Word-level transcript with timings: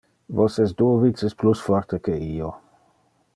Vos 0.37 0.55
es 0.63 0.73
duo 0.79 0.95
vices 1.03 1.35
plus 1.43 1.61
forte 1.67 2.01
que 2.09 2.17
io. 2.31 2.51